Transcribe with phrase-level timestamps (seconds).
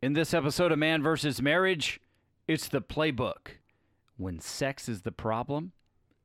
[0.00, 1.42] In this episode of Man vs.
[1.42, 2.00] Marriage,
[2.46, 3.56] it's the playbook
[4.16, 5.72] when sex is the problem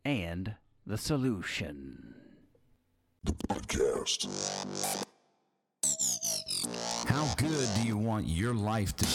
[0.06, 0.54] and
[0.86, 2.14] the solution.
[3.24, 4.28] The podcast.
[7.08, 9.10] How good do you want your life to be?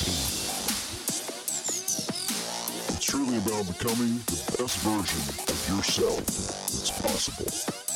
[2.90, 5.22] It's truly about becoming the best version
[5.54, 7.87] of yourself that's possible.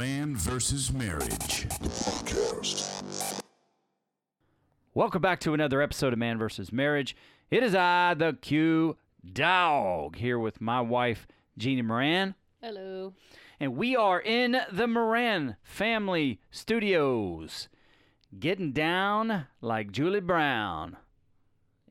[0.00, 1.68] Man versus Marriage.
[1.68, 3.42] Podcast.
[4.94, 7.14] Welcome back to another episode of Man versus Marriage.
[7.50, 8.96] It is I, the Q
[9.30, 12.34] Dog, here with my wife, Jeannie Moran.
[12.62, 13.12] Hello.
[13.60, 17.68] And we are in the Moran Family Studios,
[18.38, 20.96] getting down like Julie Brown.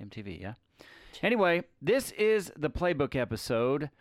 [0.01, 0.53] MTV, yeah?
[1.21, 3.91] Anyway, this is the playbook episode,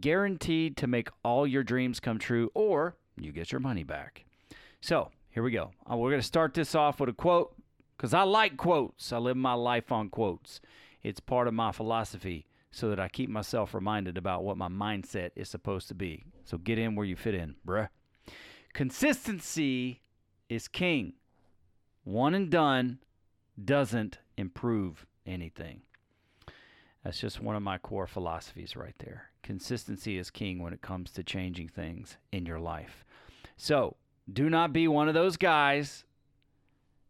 [0.00, 4.24] guaranteed to make all your dreams come true or you get your money back.
[4.80, 5.72] So, here we go.
[5.90, 7.54] Uh, We're going to start this off with a quote
[7.96, 9.12] because I like quotes.
[9.12, 10.60] I live my life on quotes.
[11.02, 15.30] It's part of my philosophy so that I keep myself reminded about what my mindset
[15.36, 16.24] is supposed to be.
[16.44, 17.88] So get in where you fit in, bruh.
[18.72, 20.02] Consistency
[20.48, 21.14] is king.
[22.04, 22.98] One and done
[23.62, 25.82] doesn't improve anything.
[27.04, 29.30] That's just one of my core philosophies right there.
[29.42, 33.04] Consistency is king when it comes to changing things in your life.
[33.58, 33.96] So
[34.32, 36.04] do not be one of those guys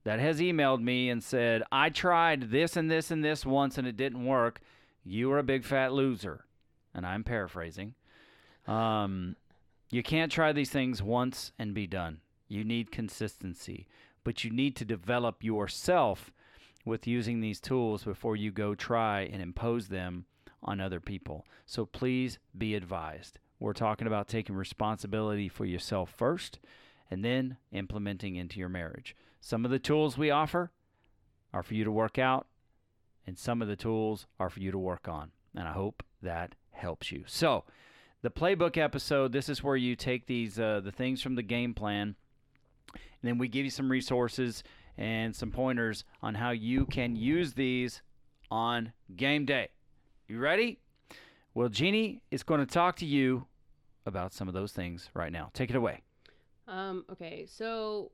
[0.05, 3.87] that has emailed me and said, I tried this and this and this once and
[3.87, 4.61] it didn't work.
[5.05, 6.47] You are a big fat loser.
[6.95, 7.95] And I'm paraphrasing.
[8.67, 9.37] Um,
[9.91, 12.21] you can't try these things once and be done.
[12.49, 13.87] You need consistency,
[14.25, 16.33] but you need to develop yourself
[16.85, 20.25] with using these tools before you go try and impose them
[20.63, 21.45] on other people.
[21.67, 23.39] So please be advised.
[23.61, 26.59] We're talking about taking responsibility for yourself first
[27.11, 29.17] and then implementing into your marriage.
[29.41, 30.70] Some of the tools we offer
[31.53, 32.47] are for you to work out,
[33.27, 35.30] and some of the tools are for you to work on.
[35.55, 37.24] And I hope that helps you.
[37.27, 37.64] So,
[38.20, 41.73] the playbook episode, this is where you take these uh, the things from the game
[41.73, 42.17] plan,
[42.92, 44.63] and then we give you some resources
[44.96, 48.02] and some pointers on how you can use these
[48.51, 49.69] on game day.
[50.27, 50.80] You ready?
[51.55, 53.47] Well, Jeannie is going to talk to you
[54.07, 55.51] about some of those things right now.
[55.55, 56.03] Take it away.
[56.67, 58.13] Um, okay, so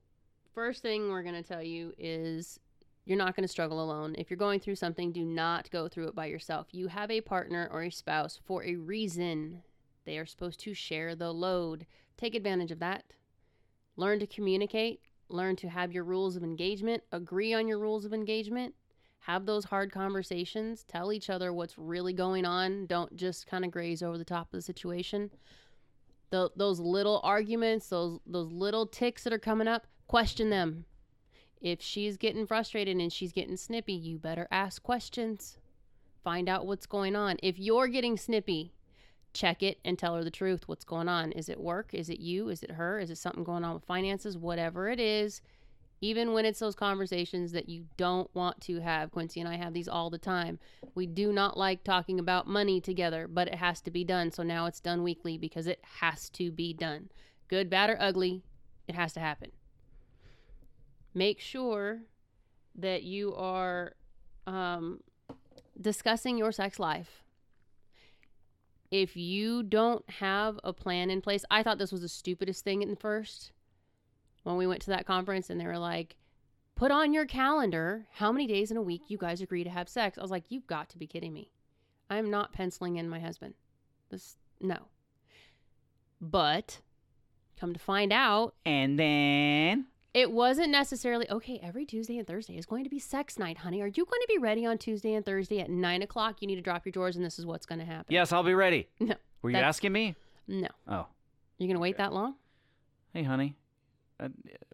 [0.55, 2.59] first thing we're going to tell you is
[3.05, 4.15] you're not going to struggle alone.
[4.17, 6.69] If you're going through something, do not go through it by yourself.
[6.73, 9.63] You have a partner or a spouse for a reason.
[10.05, 11.87] They are supposed to share the load.
[12.17, 13.05] Take advantage of that.
[13.97, 15.01] Learn to communicate.
[15.29, 17.03] Learn to have your rules of engagement.
[17.13, 18.75] Agree on your rules of engagement.
[19.27, 20.85] Have those hard conversations.
[20.85, 22.85] Tell each other what's really going on.
[22.85, 25.31] Don't just kind of graze over the top of the situation.
[26.29, 30.85] Tho- those little arguments, those those little ticks that are coming up, question them.
[31.63, 35.57] If she's getting frustrated and she's getting snippy, you better ask questions.
[36.23, 37.39] Find out what's going on.
[37.43, 38.75] If you're getting snippy,
[39.33, 40.69] check it and tell her the truth.
[40.69, 41.33] What's going on?
[41.33, 41.95] Is it work?
[41.95, 42.51] Is it you?
[42.51, 43.01] Is it her?
[43.01, 44.37] Is it something going on with finances?
[44.37, 45.41] Whatever it is,
[46.05, 49.11] even when it's those conversations that you don't want to have.
[49.11, 50.59] Quincy and I have these all the time.
[50.95, 54.31] We do not like talking about money together, but it has to be done.
[54.31, 57.09] So now it's done weekly because it has to be done.
[57.49, 58.43] Good, bad, or ugly,
[58.87, 59.53] it has to happen.
[61.15, 62.03] Make sure
[62.75, 63.95] that you are
[64.47, 65.01] um,
[65.81, 67.25] discussing your sex life.
[68.91, 72.83] If you don't have a plan in place, I thought this was the stupidest thing
[72.83, 73.53] at first
[74.45, 76.17] when we went to that conference and they were like,
[76.77, 79.89] put on your calendar how many days in a week you guys agree to have
[79.89, 80.17] sex.
[80.17, 81.51] I was like, you've got to be kidding me.
[82.11, 83.55] I'm not penciling in my husband.
[84.11, 84.77] This, no.
[86.21, 86.81] But
[87.59, 92.67] come to find out, And then it wasn't necessarily, okay, every Tuesday and Thursday is
[92.67, 93.81] going to be sex night, honey.
[93.83, 96.37] Are you going to be ready on Tuesday and Thursday at nine o'clock?
[96.41, 98.07] You need to drop your drawers and this is what's going to happen.
[98.15, 98.89] yes, I'll be ready.
[99.01, 99.15] No.
[99.43, 100.15] Were you asking me?
[100.47, 100.69] No.
[100.89, 101.07] Oh,
[101.59, 102.35] You're going to wait that long?
[103.13, 103.55] hey, honey.
[104.21, 104.29] Uh,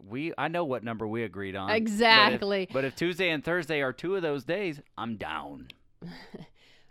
[0.06, 1.68] we I know what number we agreed on.
[1.68, 2.68] But if- Exactly.
[2.72, 5.68] But if, Tuesday and Thursday are two of those days, I'm down.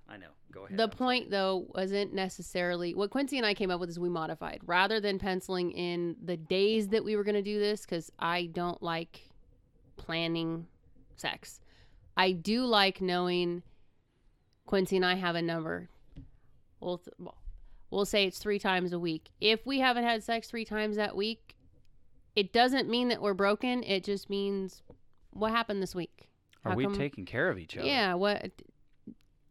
[0.10, 0.28] I know.
[0.52, 0.78] Go ahead.
[0.80, 0.98] The I'm sorry.
[0.98, 5.00] point, though, wasn't necessarily what Quincy and I came up with is we modified rather
[5.00, 8.82] than penciling in the days that we were going to do this because I don't
[8.82, 9.30] like
[9.96, 10.66] planning
[11.18, 11.60] sex.
[12.18, 13.62] I do like knowing
[14.66, 15.88] Quincy and I have a number.
[16.80, 17.38] We'll, th- well,
[17.92, 19.30] we'll say it's three times a week.
[19.40, 21.56] If we haven't had sex three times that week,
[22.40, 23.84] it doesn't mean that we're broken.
[23.84, 24.82] It just means
[25.32, 26.30] what happened this week.
[26.64, 27.88] Are How we come- taking care of each other?
[27.88, 28.14] Yeah.
[28.14, 28.52] What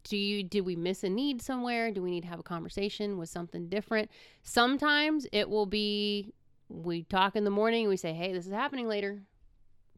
[0.04, 1.90] do you did we miss a need somewhere?
[1.92, 4.10] Do we need to have a conversation with something different?
[4.42, 6.32] Sometimes it will be
[6.70, 7.88] we talk in the morning.
[7.88, 9.22] We say, "Hey, this is happening later.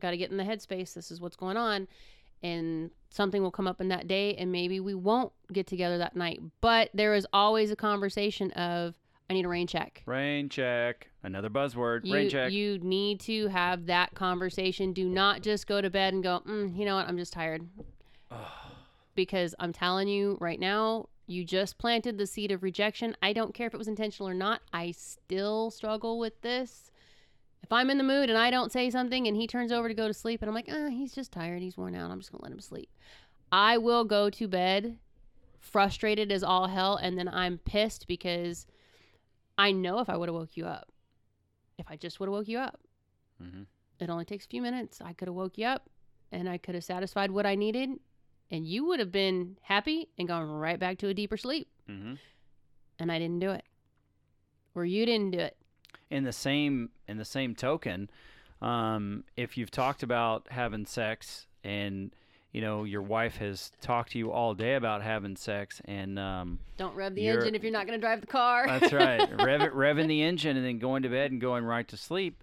[0.01, 0.95] Got to get in the headspace.
[0.95, 1.87] This is what's going on."
[2.43, 6.17] And something will come up in that day, and maybe we won't get together that
[6.17, 6.41] night.
[6.61, 8.95] But there is always a conversation of,
[9.31, 11.09] "I need a rain check." Rain check.
[11.23, 12.05] Another buzzword.
[12.05, 12.53] You, rain check.
[12.53, 14.93] you need to have that conversation.
[14.93, 17.69] Do not just go to bed and go, mm, you know what, I'm just tired.
[19.15, 23.17] because I'm telling you right now, you just planted the seed of rejection.
[23.23, 24.62] I don't care if it was intentional or not.
[24.73, 26.91] I still struggle with this.
[27.62, 29.94] If I'm in the mood and I don't say something and he turns over to
[29.94, 31.62] go to sleep and I'm like, ah, he's just tired.
[31.62, 32.11] He's worn out.
[32.11, 32.88] I'm just going to let him sleep.
[33.53, 34.97] I will go to bed
[35.59, 38.67] frustrated as all hell and then I'm pissed because
[39.61, 40.91] I know if I would have woke you up,
[41.79, 42.81] if I just would have woke you up,
[43.43, 43.67] Mhm.
[43.99, 45.01] it only takes a few minutes.
[45.01, 45.91] I could have woke you up
[46.33, 47.91] and I could have satisfied what I needed
[48.51, 51.69] and you would have been happy and gone right back to a deeper sleep.
[51.89, 52.19] Mhm.
[52.99, 53.65] And I didn't do it.
[54.75, 55.57] Or you didn't do it.
[56.09, 58.11] in the same in the same token,
[58.61, 62.15] um, if you've talked about having sex and
[62.52, 66.58] you know your wife has talked to you all day about having sex and um,
[66.76, 68.67] Don't rev the engine if you're not going to drive the car.
[68.67, 71.87] that's right rev it, revving the engine and then going to bed and going right
[71.88, 72.43] to sleep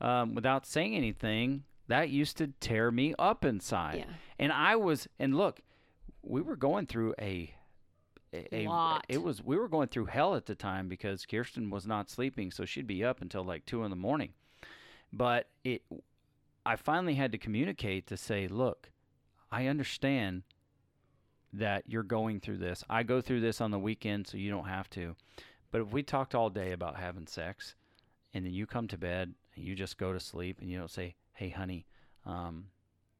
[0.00, 4.14] um, without saying anything that used to tear me up inside Yeah.
[4.38, 5.60] and I was and look
[6.22, 7.54] we were going through a
[8.52, 9.06] a, Lot.
[9.08, 12.50] it was we were going through hell at the time because Kirsten was not sleeping
[12.50, 14.34] so she'd be up until like 2 in the morning
[15.12, 15.82] but it
[16.66, 18.90] I finally had to communicate to say look
[19.56, 20.42] I understand
[21.54, 22.84] that you're going through this.
[22.90, 25.16] I go through this on the weekend so you don't have to.
[25.70, 27.74] But if we talked all day about having sex
[28.34, 30.90] and then you come to bed and you just go to sleep and you don't
[30.90, 31.86] say hey honey
[32.26, 32.66] um,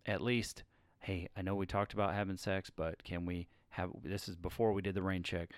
[0.04, 0.62] at least
[0.98, 4.74] hey I know we talked about having sex but can we have this is before
[4.74, 5.52] we did the rain check.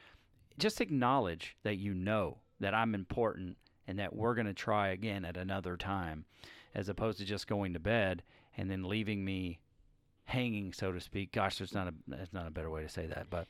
[0.60, 3.56] Just acknowledge that you know that I'm important
[3.88, 6.24] and that we're going to try again at another time
[6.72, 8.22] as opposed to just going to bed
[8.56, 9.58] and then leaving me
[10.28, 13.06] hanging so to speak gosh there's not a there's not a better way to say
[13.06, 13.48] that but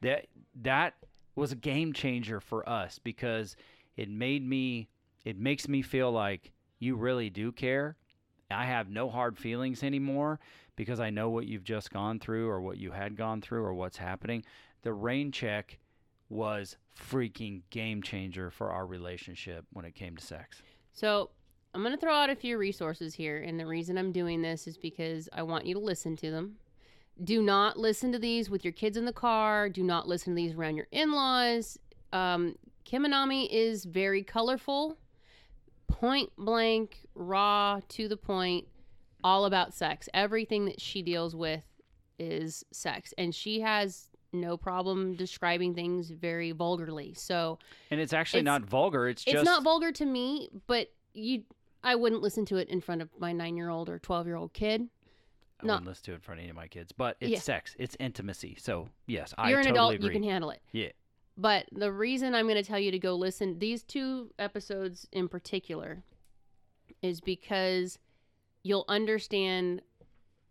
[0.00, 0.94] that that
[1.36, 3.56] was a game changer for us because
[3.96, 4.88] it made me
[5.24, 7.96] it makes me feel like you really do care
[8.50, 10.38] I have no hard feelings anymore
[10.76, 13.74] because I know what you've just gone through or what you had gone through or
[13.74, 14.44] what's happening.
[14.82, 15.78] The rain check
[16.28, 20.62] was freaking game changer for our relationship when it came to sex.
[20.92, 21.30] So
[21.76, 23.42] I'm going to throw out a few resources here.
[23.42, 26.54] And the reason I'm doing this is because I want you to listen to them.
[27.22, 29.68] Do not listen to these with your kids in the car.
[29.68, 31.78] Do not listen to these around your in laws.
[32.14, 32.56] Um,
[32.86, 34.96] Kim Anami is very colorful,
[35.86, 38.66] point blank, raw, to the point,
[39.22, 40.08] all about sex.
[40.14, 41.62] Everything that she deals with
[42.18, 43.12] is sex.
[43.18, 47.12] And she has no problem describing things very vulgarly.
[47.12, 47.58] So
[47.90, 49.08] And it's actually It's- not vulgar.
[49.08, 51.42] It's it's just not vulgar to me, but you
[51.82, 54.88] I wouldn't listen to it in front of my 9-year-old or 12-year-old kid.
[55.60, 55.74] I no.
[55.74, 57.38] wouldn't listen to it in front of any of my kids, but it's Yeah.
[57.38, 57.74] sex.
[57.78, 58.56] It's intimacy.
[58.58, 60.06] So yes, I You're an totally adult, agree.
[60.06, 60.60] you can handle it.
[60.72, 60.90] Yeah.
[61.38, 65.28] But the reason I'm going to tell you to go listen these two episodes in
[65.28, 66.02] particular
[67.02, 67.98] is because
[68.62, 69.82] you'll understand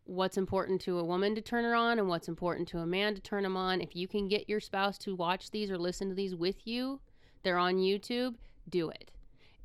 [0.06, 3.16] what's important to a woman to turn her on and what's important to a man
[3.16, 3.81] to turn him on.
[3.81, 7.01] If you can get your spouse to watch these or listen to these with you,
[7.42, 8.36] they're on YouTube,
[8.69, 9.10] do it.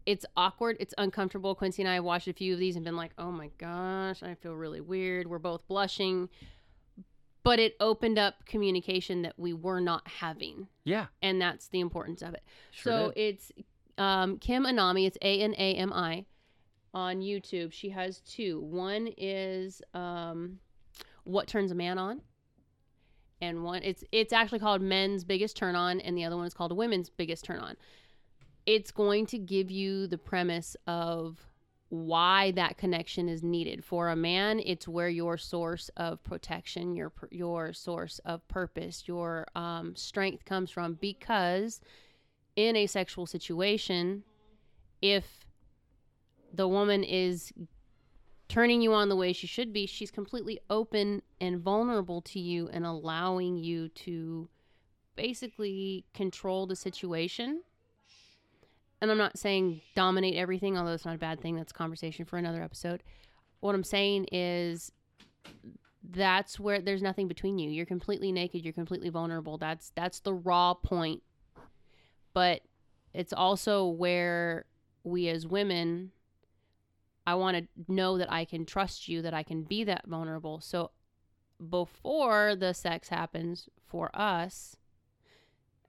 [0.06, 1.54] It's awkward, it's uncomfortable.
[1.54, 4.22] Quincy and I have watched a few of these and been like, "Oh my gosh,
[4.22, 6.28] I feel really weird." We're both blushing.
[7.42, 11.06] But it opened up communication that we were not having Yeah.
[11.22, 12.42] and that's the importance of it.
[12.70, 13.18] Sure so did.
[13.18, 13.52] it's
[13.96, 15.06] um, Kim Anami.
[15.06, 16.26] It's A N A M I
[16.92, 17.72] on YouTube.
[17.72, 18.60] She has two.
[18.60, 20.58] One is um,
[21.24, 22.20] what turns a man on,
[23.40, 26.54] and one it's it's actually called Men's Biggest Turn On, and the other one is
[26.54, 27.74] called Women's Biggest Turn On.
[28.66, 31.38] It's going to give you the premise of
[31.90, 33.84] why that connection is needed.
[33.84, 39.46] For a man it's where your source of protection your your source of purpose your
[39.56, 40.94] um, strength comes from.
[40.94, 41.80] Because
[42.54, 44.22] in a sexual situation
[45.02, 45.46] if
[46.52, 47.52] the woman is
[48.48, 52.68] turning you on the way she should be she's completely open and vulnerable to you
[52.68, 54.48] and allowing you to
[55.16, 57.62] basically control the situation
[59.00, 61.56] and I'm not saying dominate everything, although it's not a bad thing.
[61.56, 63.02] That's conversation for another episode.
[63.60, 64.92] What I'm saying is
[66.02, 67.70] that's where there's nothing between you.
[67.70, 69.58] You're completely naked, you're completely vulnerable.
[69.58, 71.22] That's that's the raw point.
[72.32, 72.62] But
[73.12, 74.66] it's also where
[75.02, 76.12] we as women
[77.26, 80.60] I want to know that I can trust you, that I can be that vulnerable.
[80.60, 80.90] So
[81.68, 84.76] before the sex happens for us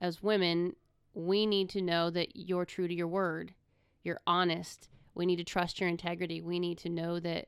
[0.00, 0.76] as women,
[1.14, 3.54] we need to know that you're true to your word.
[4.02, 4.88] you're honest.
[5.14, 6.40] We need to trust your integrity.
[6.40, 7.46] We need to know that,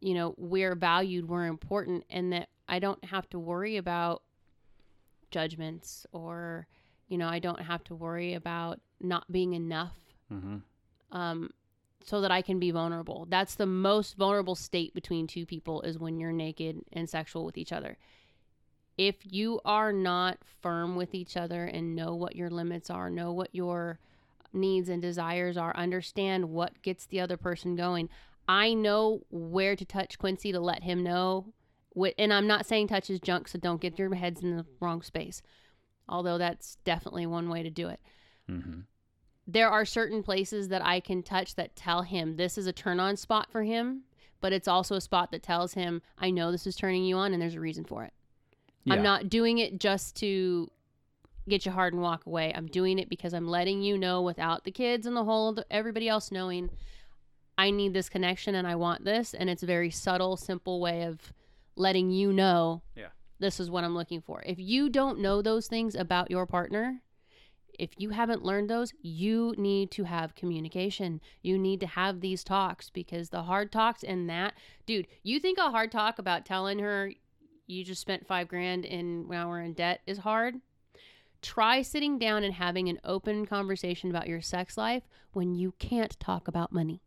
[0.00, 4.22] you know, we're valued, we're important, and that I don't have to worry about
[5.30, 6.66] judgments or,
[7.08, 9.96] you know, I don't have to worry about not being enough
[10.32, 10.58] Mm-hmm.
[11.16, 11.50] um,
[12.04, 13.26] so that I can be vulnerable.
[13.30, 17.56] That's the most vulnerable state between two people is when you're naked and sexual with
[17.56, 17.96] each other.
[18.98, 23.32] If you are not firm with each other and know what your limits are, know
[23.32, 23.98] what your
[24.52, 28.10] needs and desires are, understand what gets the other person going.
[28.48, 31.54] I know where to touch Quincy to let him know.
[32.18, 35.02] And I'm not saying touch is junk, so don't get your heads in the wrong
[35.02, 35.42] space.
[36.08, 38.00] Although that's definitely one way to do it
[38.50, 38.80] Mm-hmm.
[39.46, 42.98] there are certain places that I can touch that tell him this is a turn
[42.98, 44.04] on spot for him,
[44.40, 47.32] but it's also a spot that tells him, I know this is turning you on
[47.32, 48.12] and there's a reason for it.
[48.92, 50.70] I'm not doing it just to
[51.48, 52.52] get you hard and walk away.
[52.54, 56.08] I'm doing it because I'm letting you know without the kids and the whole everybody
[56.08, 56.70] else knowing
[57.56, 61.02] I need this connection and I want this and it's a very subtle simple way
[61.04, 61.32] of
[61.74, 63.08] letting you know Yeah.
[63.38, 64.42] this is what I'm looking for.
[64.44, 67.00] If you don't know those things about your partner,
[67.78, 71.20] if you haven't learned those, you need to have communication.
[71.42, 74.54] You need to have these talks because the hard talks and that,
[74.84, 77.12] dude, you think a hard talk about telling her
[77.68, 80.56] you just spent five grand and now we're in debt is hard?
[81.40, 86.18] Try sitting down and having an open conversation about your sex life when you can't
[86.18, 87.02] talk about money.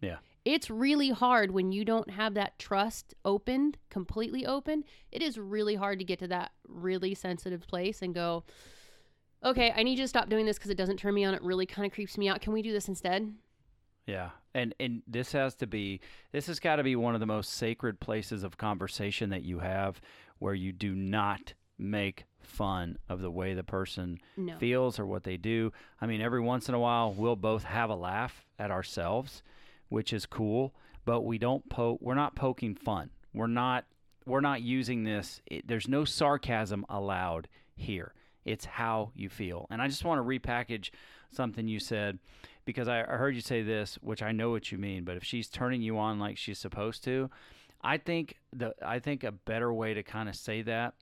[0.00, 0.18] Yeah.
[0.44, 4.84] It's really hard when you don't have that trust opened, completely open.
[5.10, 8.44] It is really hard to get to that really sensitive place and go,
[9.44, 11.34] okay, I need you to stop doing this because it doesn't turn me on.
[11.34, 12.40] It really kind of creeps me out.
[12.40, 13.34] Can we do this instead?
[14.08, 14.30] Yeah.
[14.54, 16.00] And and this has to be
[16.32, 19.58] this has got to be one of the most sacred places of conversation that you
[19.60, 20.00] have
[20.38, 24.56] where you do not make fun of the way the person No.
[24.56, 25.72] feels or what they do.
[26.00, 29.42] I mean, every once in a while we'll both have a laugh at ourselves,
[29.90, 30.74] which is cool,
[31.04, 33.10] but we don't poke we're not poking fun.
[33.34, 33.84] We're not
[34.26, 37.46] we're not using this it, there's no sarcasm allowed
[37.76, 38.14] here.
[38.46, 39.66] It's how you feel.
[39.70, 40.90] And I just want to repackage
[41.30, 42.18] something you said
[42.68, 45.24] because I, I heard you say this, which I know what you mean, but if
[45.24, 47.30] she's turning you on like she's supposed to,
[47.80, 50.92] I think the I think a better way to kind of say that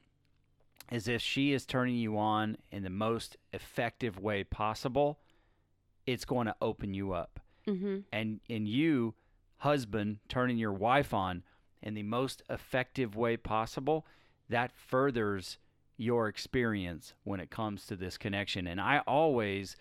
[0.93, 5.19] is if she is turning you on in the most effective way possible,
[6.07, 7.41] it's going to open you up.
[7.67, 7.97] Mm-hmm.
[8.13, 9.15] And and you,
[9.59, 11.43] husband, turning your wife on
[11.83, 14.07] in the most effective way possible,
[14.49, 15.59] that furthers
[15.97, 18.69] your experience when it comes to this connection.
[18.69, 19.77] And I always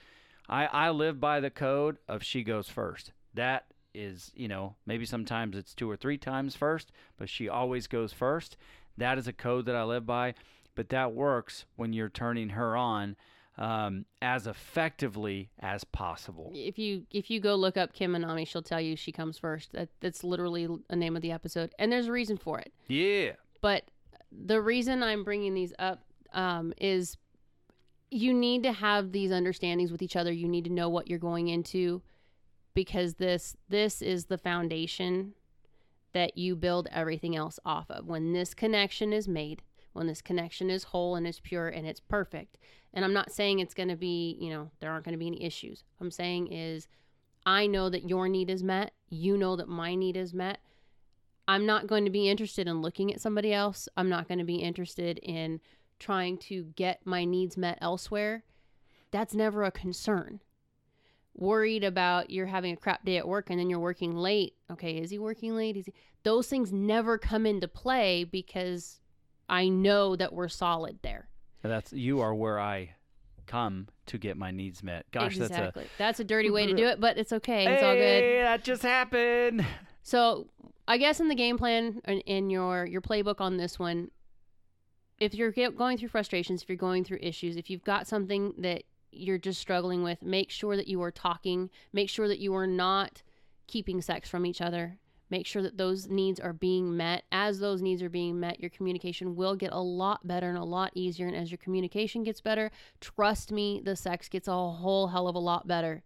[0.48, 3.12] I, I live by the code of she goes first.
[3.34, 7.88] That is, you know, maybe sometimes it's two or three times first, but she always
[7.88, 8.58] goes first.
[8.98, 10.36] That is a code that I live by,
[10.76, 13.16] but that works when you're turning her on
[13.58, 16.52] um, as effectively as possible.
[16.54, 19.72] If you if you go look up Kim Anami, she'll tell you she comes first.
[19.74, 22.74] That that's literally a name of the episode, and there's a reason for it.
[22.88, 23.32] Yeah.
[23.62, 23.86] But
[24.32, 27.18] the reason I'm bringing these up um, is
[28.16, 30.32] you need to have these understandings with each other.
[30.32, 32.02] You need to know what you're going into
[32.74, 35.34] because this this is the foundation
[36.14, 38.06] that you build everything else off of.
[38.06, 42.00] When this connection is made, when this connection is whole and is pure and it's
[42.00, 42.58] perfect.
[42.94, 45.28] And I'm not saying it's going to be, you know, there aren't going to be
[45.28, 45.84] any issues.
[45.98, 46.88] What I'm saying is
[47.46, 50.60] I know that your need is met, you know that my need is met.
[51.50, 53.90] I'm not going to be interested in looking at somebody else.
[53.98, 55.60] I'm not going to be interested in
[56.00, 58.44] trying to get my needs met elsewhere.
[59.12, 60.42] That's never a concern.
[61.34, 64.56] Worried about you're having a crap day at work and then you're working late.
[64.72, 65.78] Okay, is he working late?
[65.78, 65.94] Is he?
[66.24, 69.00] Those things never come into play because
[69.50, 71.28] I know that we're solid there.
[71.62, 72.96] That's you are where I
[73.46, 75.06] come to get my needs met.
[75.12, 75.86] Gosh, exactly.
[75.98, 77.66] That's a dirty way to do it, but it's okay.
[77.66, 78.46] that's a It's all good.
[78.46, 79.66] That just happened.
[80.04, 80.48] So
[80.88, 84.12] I guess in the game plan and in your your playbook on this one,
[85.20, 88.84] if you're going through frustrations, if you're going through issues, if you've got something that
[89.12, 91.70] you're just struggling with, make sure that you are talking.
[91.94, 93.24] Make sure that you are not
[93.68, 94.98] keeping sex from each other.
[95.30, 97.24] Make sure that those needs are being met.
[97.32, 100.64] As those needs are being met, your communication will get a lot better and a
[100.64, 101.28] lot easier.
[101.28, 102.70] And as your communication gets better,
[103.00, 106.04] trust me, the sex gets a whole hell of a lot better.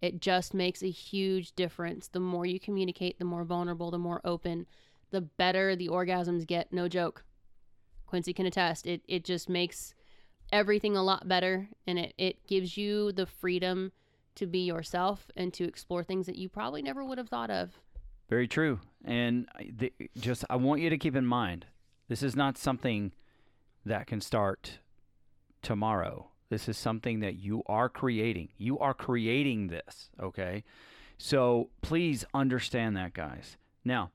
[0.00, 2.08] It just makes a huge difference.
[2.08, 4.66] The more you communicate, the more vulnerable, the more open,
[5.10, 6.72] the better the orgasms get.
[6.72, 7.24] No joke.
[8.10, 8.86] Quincy can attest.
[8.86, 9.94] It it just makes
[10.52, 13.92] everything a lot better and it, it gives you the freedom
[14.34, 17.70] to be yourself and to explore things that you probably never would have thought of.
[18.28, 18.80] Very true.
[19.04, 19.46] And
[19.78, 21.66] the, just I want you to keep in mind,
[22.08, 23.12] this is not something
[23.86, 24.80] that can start
[25.62, 26.30] tomorrow.
[26.48, 28.48] This is something that you are creating.
[28.58, 30.64] You are creating this, okay?
[31.16, 33.56] So please understand that, guys.
[33.84, 34.10] Now,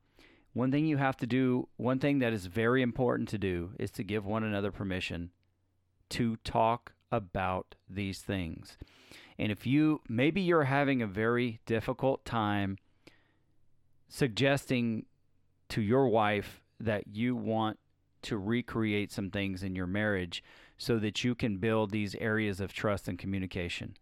[0.55, 3.91] one thing you have to do, one thing that is very important to do is
[3.91, 5.31] to give one another permission
[6.11, 8.77] to talk about these things.
[9.37, 12.77] And if you maybe you're having a very difficult time
[14.07, 15.05] suggesting
[15.67, 17.77] to your wife that you want
[18.21, 20.41] to recreate some things in your marriage
[20.77, 23.97] so that you can build these areas of trust and communication,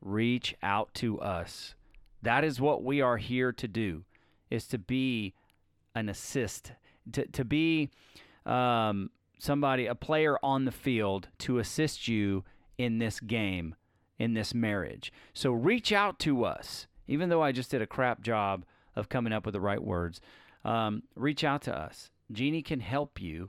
[0.00, 1.74] reach out to us.
[2.22, 4.04] That is what we are here to do
[4.50, 5.34] is to be
[5.96, 6.72] an assist,
[7.12, 7.90] to, to be
[8.44, 12.44] um, somebody, a player on the field to assist you
[12.78, 13.74] in this game,
[14.18, 15.12] in this marriage.
[15.32, 16.86] So reach out to us.
[17.08, 20.20] Even though I just did a crap job of coming up with the right words,
[20.64, 22.10] um, reach out to us.
[22.30, 23.48] Jeannie can help you.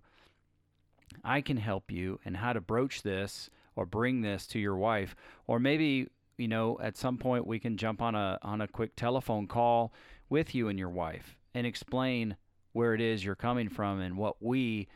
[1.23, 5.15] I can help you in how to broach this or bring this to your wife.
[5.47, 8.95] Or maybe, you know, at some point we can jump on a on a quick
[8.95, 9.91] telephone call
[10.29, 12.35] with you and your wife and explain
[12.73, 14.87] where it is you're coming from and what we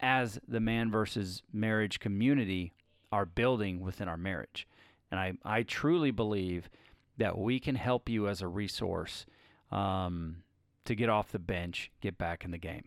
[0.00, 2.72] as the man versus marriage community
[3.12, 4.66] are building within our marriage.
[5.12, 6.68] And I, I truly believe
[7.16, 9.24] that we can help you as a resource
[9.70, 10.38] um,
[10.84, 12.86] to get off the bench, get back in the game.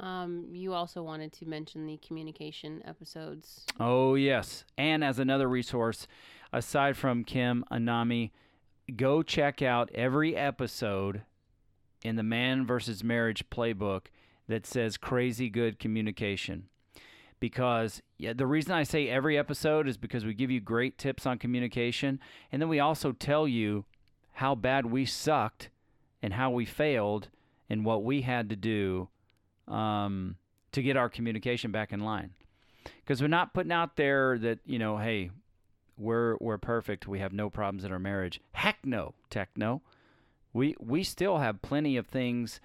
[0.00, 3.64] Um, you also wanted to mention the communication episodes.
[3.80, 4.64] Oh, yes.
[4.76, 6.06] And as another resource,
[6.52, 8.32] aside from Kim Anami,
[8.94, 11.22] go check out every episode
[12.02, 14.06] in the Man versus Marriage playbook
[14.48, 16.68] that says crazy good communication.
[17.40, 21.26] Because yeah, the reason I say every episode is because we give you great tips
[21.26, 22.18] on communication.
[22.50, 23.84] And then we also tell you
[24.32, 25.70] how bad we sucked
[26.22, 27.28] and how we failed
[27.70, 29.08] and what we had to do
[29.68, 30.36] um,
[30.72, 32.30] to get our communication back in line.
[32.84, 35.30] Because we're not putting out there that, you know, hey,
[35.96, 37.06] we're, we're perfect.
[37.06, 38.40] We have no problems in our marriage.
[38.52, 39.82] Heck no, techno.
[40.58, 42.58] We, we still have plenty of things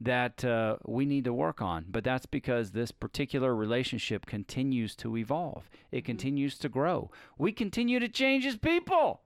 [0.00, 1.86] that uh, we need to work on.
[1.88, 7.10] But that's because this particular relationship continues to evolve, it continues to grow.
[7.36, 9.22] We continue to change as people.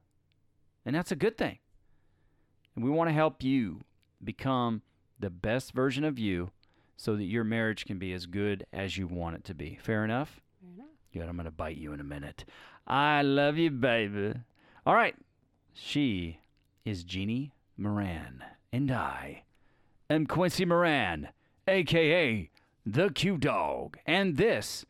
[0.87, 1.59] And that's a good thing.
[2.75, 3.83] And we want to help you
[4.25, 4.81] become
[5.21, 6.53] the best version of you
[6.97, 9.79] so that your marriage can be as good as you want it to be.
[9.83, 10.41] Fair enough?
[10.63, 10.95] Fair enough.
[11.13, 11.29] Good.
[11.29, 12.47] I'm going to bite you in a minute.
[12.87, 14.33] I love you, baby.
[14.87, 15.17] All right.
[15.75, 16.41] She
[16.87, 19.43] is Jeannie Moran, and I
[20.09, 21.29] am Quincy Moran,
[21.69, 22.51] aka
[22.87, 24.87] the Q Dog, and this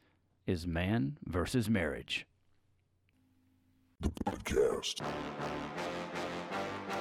[0.46, 2.26] is Man versus Marriage.
[4.00, 5.00] The podcast.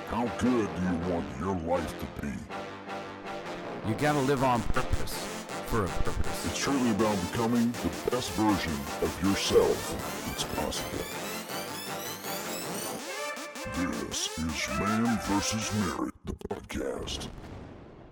[0.10, 2.34] How good do you want your life to be?
[3.88, 5.14] You gotta live on purpose
[5.68, 6.46] for a purpose.
[6.48, 11.25] It's truly about becoming the best version of yourself It's possible.
[13.76, 15.74] This is Man vs.
[15.76, 17.28] Marriage, the podcast.